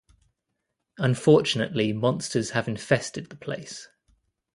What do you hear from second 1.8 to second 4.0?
monsters have infested the place.